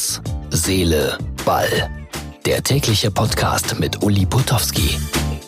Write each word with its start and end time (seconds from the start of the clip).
Herz, 0.00 0.22
Seele, 0.48 1.18
Ball. 1.44 1.90
Der 2.46 2.62
tägliche 2.62 3.10
Podcast 3.10 3.78
mit 3.78 4.02
Uli 4.02 4.24
Putowski. 4.24 4.96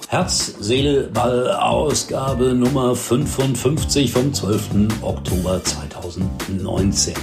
Herz, 0.09 0.53
Seele, 0.61 1.05
Ball, 1.05 1.51
Ausgabe 1.53 2.53
Nummer 2.53 2.95
55 2.95 4.13
vom 4.13 4.35
12. 4.35 4.91
Oktober 5.01 5.65
2019. 5.65 7.15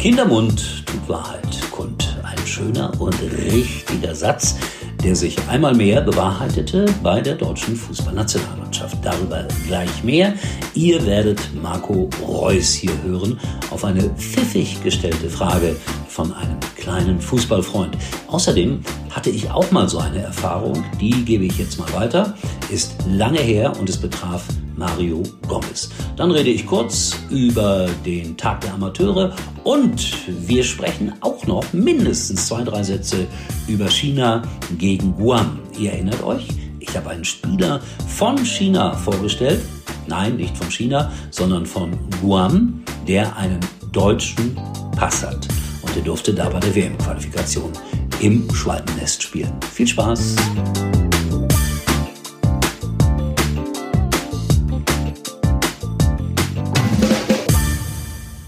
Kindermund 0.00 0.84
tut 0.84 1.08
Wahrheit 1.08 1.46
kund. 1.70 2.16
Ein 2.24 2.44
schöner 2.44 3.00
und 3.00 3.22
richtiger 3.22 4.12
Satz, 4.16 4.56
der 5.04 5.14
sich 5.14 5.36
einmal 5.48 5.74
mehr 5.74 6.00
bewahrheitete 6.00 6.86
bei 7.02 7.20
der 7.20 7.34
deutschen 7.34 7.76
Fußballnationalmannschaft. 7.76 8.96
Darüber 9.02 9.46
gleich 9.66 10.02
mehr. 10.02 10.32
Ihr 10.74 11.04
werdet 11.04 11.40
Marco 11.62 12.08
Reus 12.26 12.72
hier 12.72 12.90
hören 13.02 13.38
auf 13.70 13.84
eine 13.84 14.08
pfiffig 14.10 14.82
gestellte 14.82 15.28
Frage 15.28 15.76
von 16.08 16.32
einem 16.32 16.58
kleinen 16.76 17.20
Fußballfreund. 17.20 17.98
Außerdem 18.28 18.80
hatte 19.10 19.28
ich 19.28 19.50
auch 19.50 19.70
mal 19.70 19.90
so 19.90 19.98
eine 19.98 20.22
Erfahrung, 20.22 20.82
die 20.98 21.24
gebe 21.24 21.44
ich 21.44 21.58
jetzt 21.58 21.78
mal 21.78 21.92
weiter. 21.92 22.34
Ist 22.70 22.96
lange 23.06 23.40
her 23.40 23.74
und 23.78 23.90
es 23.90 23.98
betraf 23.98 24.44
Mario 24.76 25.22
Gomez. 25.48 25.90
Dann 26.16 26.30
rede 26.30 26.50
ich 26.50 26.66
kurz 26.66 27.16
über 27.30 27.88
den 28.04 28.36
Tag 28.36 28.60
der 28.62 28.74
Amateure 28.74 29.34
und 29.62 30.16
wir 30.46 30.64
sprechen 30.64 31.14
auch 31.20 31.46
noch 31.46 31.72
mindestens 31.72 32.46
zwei, 32.46 32.62
drei 32.62 32.82
Sätze 32.82 33.26
über 33.68 33.88
China 33.88 34.42
gegen 34.78 35.14
Guam. 35.16 35.58
Ihr 35.78 35.92
erinnert 35.92 36.22
euch? 36.22 36.46
Ich 36.80 36.96
habe 36.96 37.10
einen 37.10 37.24
Spieler 37.24 37.80
von 38.06 38.38
China 38.44 38.92
vorgestellt. 38.94 39.60
Nein, 40.06 40.36
nicht 40.36 40.56
von 40.56 40.70
China, 40.70 41.10
sondern 41.30 41.64
von 41.64 41.98
Guam, 42.20 42.82
der 43.08 43.36
einen 43.36 43.60
deutschen 43.92 44.56
Pass 44.96 45.24
hat. 45.24 45.48
Und 45.82 45.96
er 45.96 46.02
durfte 46.02 46.34
da 46.34 46.48
bei 46.48 46.60
der 46.60 46.74
WM-Qualifikation 46.74 47.72
im 48.20 48.52
Schwalbennest 48.54 49.22
spielen. 49.22 49.52
Viel 49.72 49.86
Spaß! 49.86 50.36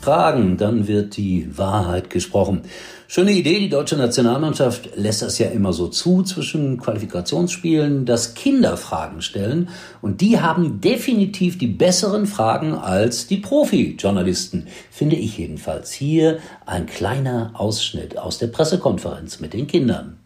Fragen, 0.06 0.56
dann 0.56 0.86
wird 0.86 1.16
die 1.16 1.58
Wahrheit 1.58 2.10
gesprochen. 2.10 2.62
Schöne 3.08 3.32
Idee, 3.32 3.58
die 3.58 3.68
deutsche 3.68 3.96
Nationalmannschaft 3.96 4.90
lässt 4.94 5.20
das 5.20 5.40
ja 5.40 5.48
immer 5.48 5.72
so 5.72 5.88
zu 5.88 6.22
zwischen 6.22 6.78
Qualifikationsspielen, 6.78 8.06
dass 8.06 8.34
Kinder 8.34 8.76
Fragen 8.76 9.20
stellen 9.20 9.68
und 10.02 10.20
die 10.20 10.40
haben 10.40 10.80
definitiv 10.80 11.58
die 11.58 11.66
besseren 11.66 12.26
Fragen 12.26 12.74
als 12.74 13.26
die 13.26 13.38
Profi-Journalisten, 13.38 14.68
finde 14.92 15.16
ich 15.16 15.38
jedenfalls. 15.38 15.90
Hier 15.90 16.38
ein 16.66 16.86
kleiner 16.86 17.50
Ausschnitt 17.54 18.16
aus 18.16 18.38
der 18.38 18.46
Pressekonferenz 18.46 19.40
mit 19.40 19.54
den 19.54 19.66
Kindern. 19.66 20.20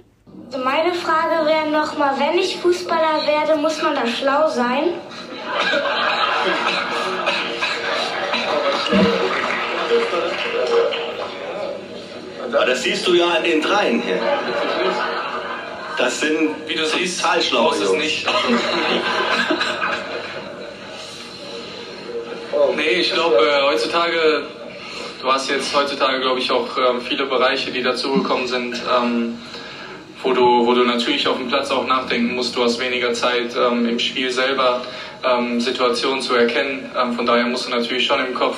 Meine 0.62 0.92
Frage 0.92 1.46
wäre 1.46 1.70
nochmal, 1.70 2.16
wenn 2.18 2.38
ich 2.38 2.58
Fußballer 2.58 3.26
werde, 3.26 3.58
muss 3.62 3.82
man 3.82 3.94
da 3.94 4.06
schlau 4.06 4.50
sein? 4.50 4.92
Aber 12.52 12.66
das 12.66 12.82
siehst 12.82 13.06
du 13.06 13.14
ja 13.14 13.26
an 13.26 13.44
den 13.44 13.62
dreien 13.62 14.02
hier. 14.02 14.20
Das 15.96 16.20
sind 16.20 16.56
Wie 16.66 16.74
du 16.74 16.86
siehst, 16.86 17.20
total 17.20 17.42
schlau 17.42 17.62
muss 17.64 17.80
es 17.80 17.92
nicht. 17.92 18.26
nee, 22.76 23.00
ich 23.00 23.12
glaube, 23.12 23.36
äh, 23.36 23.62
heutzutage, 23.62 24.46
du 25.20 25.32
hast 25.32 25.50
jetzt 25.50 25.74
heutzutage, 25.74 26.20
glaube 26.20 26.40
ich, 26.40 26.50
auch 26.50 26.68
ähm, 26.78 27.00
viele 27.02 27.26
Bereiche, 27.26 27.70
die 27.70 27.82
dazugekommen 27.82 28.46
sind, 28.46 28.80
ähm, 28.90 29.38
wo, 30.22 30.32
du, 30.32 30.66
wo 30.66 30.74
du 30.74 30.84
natürlich 30.84 31.28
auf 31.28 31.36
dem 31.36 31.48
Platz 31.48 31.70
auch 31.70 31.86
nachdenken 31.86 32.34
musst. 32.34 32.56
Du 32.56 32.64
hast 32.64 32.80
weniger 32.80 33.12
Zeit 33.12 33.54
ähm, 33.56 33.86
im 33.86 33.98
Spiel 33.98 34.30
selber, 34.30 34.82
ähm, 35.24 35.60
Situationen 35.60 36.22
zu 36.22 36.34
erkennen. 36.34 36.90
Ähm, 37.00 37.14
von 37.14 37.26
daher 37.26 37.46
musst 37.46 37.66
du 37.66 37.70
natürlich 37.70 38.06
schon 38.06 38.24
im 38.24 38.34
Kopf 38.34 38.56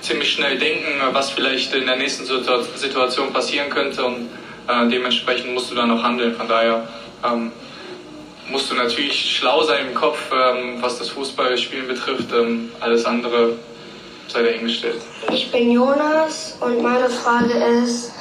ziemlich 0.00 0.32
schnell 0.32 0.58
denken, 0.58 1.00
was 1.12 1.30
vielleicht 1.30 1.74
in 1.74 1.86
der 1.86 1.96
nächsten 1.96 2.24
Situation 2.24 3.32
passieren 3.32 3.70
könnte 3.70 4.04
und 4.04 4.28
äh, 4.68 4.88
dementsprechend 4.88 5.52
musst 5.54 5.70
du 5.70 5.74
dann 5.74 5.90
auch 5.90 6.02
handeln. 6.02 6.34
Von 6.34 6.48
daher 6.48 6.88
ähm, 7.24 7.52
musst 8.50 8.70
du 8.70 8.74
natürlich 8.74 9.36
schlau 9.36 9.62
sein 9.62 9.88
im 9.88 9.94
Kopf, 9.94 10.30
ähm, 10.32 10.76
was 10.80 10.98
das 10.98 11.08
Fußballspielen 11.10 11.88
betrifft. 11.88 12.32
Ähm, 12.32 12.70
alles 12.80 13.04
andere 13.04 13.54
sei 14.28 14.42
dahingestellt. 14.42 15.00
Ich 15.32 15.50
bin 15.50 15.70
Jonas 15.70 16.58
und 16.60 16.82
meine 16.82 17.08
Frage 17.08 17.52
ist. 17.82 18.12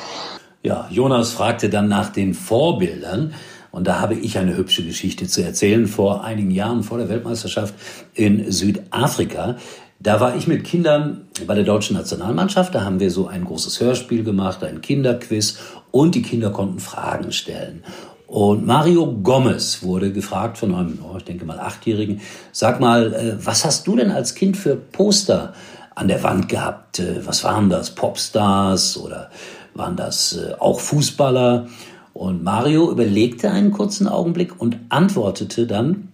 Ja, 0.62 0.88
Jonas 0.90 1.34
fragte 1.34 1.69
dann 1.69 1.88
nach 1.88 2.09
den 2.09 2.34
Vorbildern. 2.34 3.34
Und 3.75 3.87
da 3.87 3.99
habe 3.99 4.13
ich 4.13 4.37
eine 4.37 4.55
hübsche 4.55 4.85
Geschichte 4.85 5.27
zu 5.27 5.43
erzählen. 5.43 5.85
Vor 5.85 6.23
einigen 6.23 6.49
Jahren, 6.49 6.81
vor 6.81 6.97
der 6.97 7.09
Weltmeisterschaft 7.09 7.73
in 8.13 8.49
Südafrika, 8.49 9.57
da 9.99 10.21
war 10.21 10.37
ich 10.37 10.47
mit 10.47 10.63
Kindern 10.63 11.27
bei 11.45 11.55
der 11.55 11.65
deutschen 11.65 11.97
Nationalmannschaft. 11.97 12.73
Da 12.73 12.85
haben 12.85 13.01
wir 13.01 13.11
so 13.11 13.27
ein 13.27 13.43
großes 13.43 13.81
Hörspiel 13.81 14.23
gemacht, 14.23 14.63
ein 14.63 14.79
Kinderquiz 14.79 15.57
und 15.91 16.15
die 16.15 16.21
Kinder 16.21 16.51
konnten 16.51 16.79
Fragen 16.79 17.33
stellen. 17.33 17.83
Und 18.27 18.65
Mario 18.65 19.07
Gomez 19.07 19.83
wurde 19.83 20.13
gefragt 20.13 20.57
von 20.57 20.73
einem, 20.73 20.99
oh, 21.03 21.17
ich 21.17 21.25
denke 21.25 21.43
mal, 21.43 21.59
Achtjährigen, 21.59 22.21
sag 22.53 22.79
mal, 22.79 23.13
äh, 23.13 23.45
was 23.45 23.65
hast 23.65 23.87
du 23.87 23.97
denn 23.97 24.09
als 24.09 24.35
Kind 24.35 24.55
für 24.55 24.77
Poster 24.77 25.53
an 25.95 26.07
der 26.07 26.23
Wand 26.23 26.47
gehabt? 26.47 26.99
Äh, 26.99 27.25
was 27.25 27.43
waren 27.43 27.69
das? 27.69 27.93
Popstars 27.93 28.97
oder 28.97 29.29
waren 29.73 29.97
das 29.97 30.37
äh, 30.37 30.53
auch 30.59 30.79
Fußballer? 30.79 31.67
Und 32.15 32.45
Mario 32.45 32.89
überlegte 32.89 33.51
einen 33.51 33.71
kurzen 33.71 34.07
Augenblick 34.07 34.61
und 34.61 34.77
antwortete 34.87 35.67
dann 35.67 36.13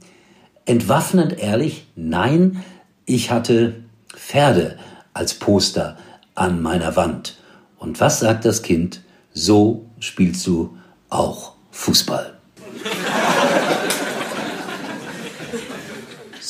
entwaffnend 0.66 1.38
ehrlich, 1.38 1.86
nein, 1.96 2.64
ich 3.06 3.30
hatte 3.30 3.84
Pferde 4.12 4.80
als 5.14 5.36
Poster 5.36 5.98
an 6.34 6.60
meiner 6.60 6.96
Wand. 6.96 7.38
Und 7.78 8.00
was 8.00 8.20
sagt 8.20 8.46
das 8.46 8.64
Kind? 8.64 9.02
So 9.32 9.86
spielst 10.00 10.48
du 10.48 10.76
auch 11.12 11.54
Fußball. 11.70 12.34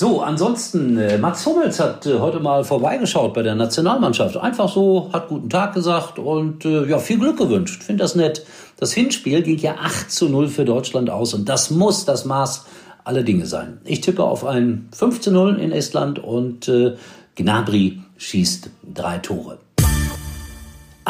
So, 0.02 0.22
ansonsten, 0.24 0.98
äh, 0.98 1.20
Max 1.20 1.46
Hummels 1.46 1.80
hat 1.80 2.08
äh, 2.08 2.18
heute 2.18 2.40
mal 2.40 2.64
vorbeigeschaut 2.64 3.36
bei 3.36 3.44
der 3.44 3.54
Nationalmannschaft. 3.54 4.36
Einfach 4.36 4.68
so, 4.68 5.12
hat 5.14 5.28
guten 5.28 5.48
Tag 5.48 5.76
gesagt 5.76 6.18
und 6.18 6.66
äh, 6.66 6.90
ja, 6.90 6.98
viel 6.98 7.20
Glück 7.20 7.38
gewünscht. 7.38 7.84
Finde 7.84 8.02
das 8.02 8.16
nett. 8.16 8.44
Das 8.78 8.94
Hinspiel 8.94 9.44
ging 9.44 9.60
ja 9.60 9.76
8 9.80 10.12
zu 10.12 10.28
0 10.28 10.48
für 10.48 10.66
Deutschland 10.66 11.12
aus 11.12 11.36
und 11.36 11.48
das 11.48 11.70
muss 11.70 12.06
das 12.06 12.26
Maß 12.26 12.66
aller 13.04 13.22
Dinge 13.22 13.46
sein. 13.46 13.80
Ich 13.86 14.02
tippe 14.02 14.24
auf 14.24 14.44
ein 14.44 14.90
5 14.92 15.22
zu 15.22 15.32
0 15.32 15.60
in 15.60 15.72
Estland 15.72 16.18
und 16.18 16.68
äh, 16.68 16.96
Gnabry 17.36 18.02
schießt 18.18 18.72
drei 18.96 19.20
Tore. 19.20 19.60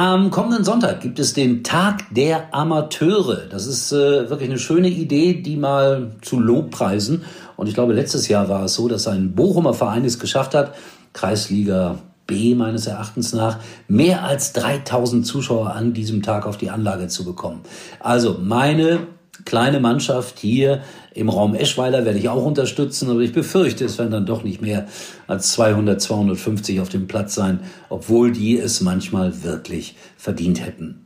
Am 0.02 0.32
kommenden 0.32 0.64
Sonntag 0.64 1.00
gibt 1.02 1.20
es 1.20 1.36
den 1.36 1.64
Tag 1.64 2.06
der 2.10 2.56
Amateure. 2.56 3.46
Das 3.48 3.68
ist 3.68 3.92
äh, 3.92 4.32
wirklich 4.32 4.50
eine 4.50 4.58
schöne 4.58 4.88
Idee, 4.88 5.36
die 5.36 5.58
mal 5.58 6.14
zu 6.24 6.40
Lobpreisen. 6.40 7.24
Und 7.56 7.68
ich 7.68 7.76
glaube, 7.76 7.94
letztes 7.94 8.28
Jahr 8.28 8.50
war 8.50 8.64
es 8.64 8.74
so, 8.74 8.88
dass 8.88 9.08
ein 9.08 9.36
Bochumer 9.36 9.76
Verein 9.76 10.04
es 10.04 10.18
geschafft 10.18 10.56
hat, 10.56 10.74
Kreisliga 11.14 12.00
B 12.26 12.56
meines 12.56 12.88
Erachtens 12.88 13.32
nach, 13.34 13.60
mehr 13.88 14.24
als 14.24 14.54
3000 14.54 15.24
Zuschauer 15.24 15.76
an 15.76 15.94
diesem 15.94 16.24
Tag 16.24 16.48
auf 16.48 16.58
die 16.58 16.72
Anlage 16.72 17.08
zu 17.08 17.24
bekommen. 17.24 17.62
Also 18.00 18.40
meine 18.42 19.02
kleine 19.46 19.80
Mannschaft 19.80 20.40
hier 20.40 20.82
im 21.14 21.30
Raum 21.30 21.56
Eschweiler 21.56 22.06
werde 22.06 22.20
ich 22.20 22.30
auch 22.30 22.46
unterstützen, 22.46 23.10
aber 23.10 23.20
ich 23.20 23.34
befürchte, 23.34 23.86
es 23.86 23.98
werden 23.98 24.12
dann 24.12 24.26
doch 24.26 24.44
nicht 24.44 24.62
mehr 24.62 24.88
als 25.28 25.52
200, 25.54 26.02
250 26.02 26.80
auf 26.80 26.90
dem 26.90 27.08
Platz 27.08 27.36
sein, 27.36 27.60
obwohl 27.90 28.32
die 28.32 28.58
es 28.58 28.82
manchmal 28.82 29.44
wirklich 29.44 29.96
verdient 30.18 30.66
hätten. 30.66 31.06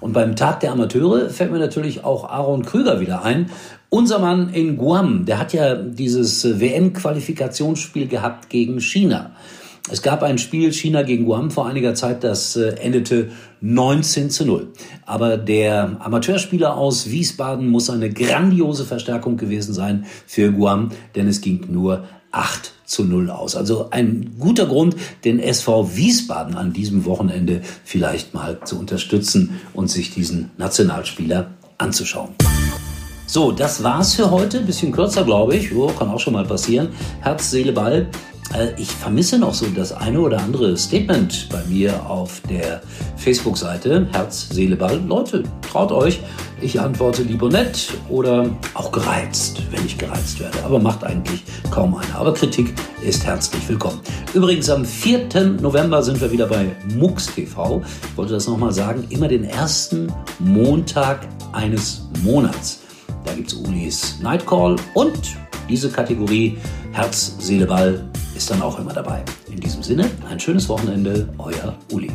Und 0.00 0.12
beim 0.12 0.36
Tag 0.36 0.60
der 0.60 0.72
Amateure 0.72 1.30
fällt 1.30 1.52
mir 1.52 1.58
natürlich 1.58 2.04
auch 2.04 2.28
Aaron 2.28 2.64
Krüger 2.64 3.00
wieder 3.00 3.22
ein. 3.24 3.50
Unser 3.88 4.18
Mann 4.18 4.50
in 4.52 4.76
Guam, 4.76 5.24
der 5.24 5.38
hat 5.38 5.52
ja 5.52 5.74
dieses 5.74 6.60
WM-Qualifikationsspiel 6.60 8.06
gehabt 8.06 8.50
gegen 8.50 8.80
China. 8.80 9.32
Es 9.88 10.02
gab 10.02 10.24
ein 10.24 10.38
Spiel 10.38 10.72
China 10.72 11.02
gegen 11.02 11.26
Guam 11.26 11.50
vor 11.52 11.66
einiger 11.68 11.94
Zeit, 11.94 12.24
das 12.24 12.56
äh, 12.56 12.70
endete 12.80 13.30
19 13.60 14.30
zu 14.30 14.44
0. 14.44 14.72
Aber 15.04 15.36
der 15.36 15.98
Amateurspieler 16.00 16.76
aus 16.76 17.10
Wiesbaden 17.10 17.68
muss 17.68 17.88
eine 17.88 18.10
grandiose 18.10 18.84
Verstärkung 18.84 19.36
gewesen 19.36 19.74
sein 19.74 20.06
für 20.26 20.50
Guam, 20.50 20.90
denn 21.14 21.28
es 21.28 21.40
ging 21.40 21.66
nur 21.70 22.04
8 22.32 22.72
zu 22.84 23.04
0 23.04 23.30
aus. 23.30 23.54
Also 23.54 23.90
ein 23.90 24.34
guter 24.40 24.66
Grund, 24.66 24.96
den 25.24 25.38
SV 25.38 25.96
Wiesbaden 25.96 26.56
an 26.56 26.72
diesem 26.72 27.04
Wochenende 27.04 27.62
vielleicht 27.84 28.34
mal 28.34 28.58
zu 28.64 28.78
unterstützen 28.80 29.60
und 29.72 29.88
sich 29.88 30.12
diesen 30.12 30.50
Nationalspieler 30.58 31.52
anzuschauen. 31.78 32.34
So, 33.28 33.50
das 33.50 33.82
war's 33.82 34.14
für 34.14 34.30
heute. 34.30 34.60
Bisschen 34.60 34.92
kürzer, 34.92 35.24
glaube 35.24 35.56
ich. 35.56 35.74
Oh, 35.74 35.88
kann 35.88 36.08
auch 36.08 36.20
schon 36.20 36.34
mal 36.34 36.44
passieren. 36.44 36.90
Herz, 37.20 37.50
Seele, 37.50 37.72
Ball. 37.72 38.06
Äh, 38.54 38.80
ich 38.80 38.88
vermisse 38.88 39.36
noch 39.36 39.52
so 39.52 39.66
das 39.66 39.92
eine 39.92 40.20
oder 40.20 40.38
andere 40.38 40.76
Statement 40.76 41.48
bei 41.50 41.62
mir 41.64 42.08
auf 42.08 42.40
der 42.48 42.82
Facebook-Seite 43.16 44.06
Herz, 44.12 44.48
Seele, 44.50 44.76
Ball. 44.76 45.00
Leute, 45.04 45.42
traut 45.68 45.90
euch. 45.90 46.20
Ich 46.60 46.78
antworte 46.78 47.24
lieber 47.24 47.48
nett 47.48 47.94
oder 48.08 48.48
auch 48.74 48.92
gereizt, 48.92 49.60
wenn 49.72 49.84
ich 49.84 49.98
gereizt 49.98 50.38
werde. 50.38 50.64
Aber 50.64 50.78
macht 50.78 51.02
eigentlich 51.02 51.42
kaum 51.72 51.96
einer. 51.96 52.14
Aber 52.14 52.32
Kritik 52.32 52.74
ist 53.04 53.26
herzlich 53.26 53.68
willkommen. 53.68 54.00
Übrigens, 54.34 54.70
am 54.70 54.84
4. 54.84 55.58
November 55.60 56.00
sind 56.04 56.20
wir 56.20 56.30
wieder 56.30 56.46
bei 56.46 56.76
MUX 56.94 57.34
TV. 57.34 57.82
Ich 58.08 58.16
wollte 58.16 58.34
das 58.34 58.46
nochmal 58.46 58.72
sagen. 58.72 59.04
Immer 59.10 59.26
den 59.26 59.42
ersten 59.42 60.12
Montag 60.38 61.26
eines 61.52 62.08
Monats. 62.22 62.85
Da 63.26 63.34
gibt 63.34 63.52
es 63.52 63.54
Ulis 63.54 64.18
Nightcall 64.22 64.76
und 64.94 65.36
diese 65.68 65.90
Kategorie 65.90 66.56
Herz, 66.92 67.34
Seele, 67.40 67.66
Ball 67.66 68.08
ist 68.36 68.50
dann 68.50 68.62
auch 68.62 68.78
immer 68.78 68.92
dabei. 68.92 69.24
In 69.50 69.58
diesem 69.58 69.82
Sinne, 69.82 70.08
ein 70.30 70.38
schönes 70.38 70.68
Wochenende, 70.68 71.28
euer 71.38 71.76
Uli. 71.90 72.12